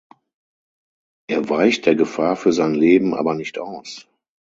Er 1.27 1.47
weicht 1.49 1.85
der 1.85 1.93
Gefahr 1.93 2.35
für 2.35 2.53
sein 2.53 2.73
Leben 2.73 3.13
aber 3.13 3.35
nicht 3.35 3.59
aus. 3.59 4.07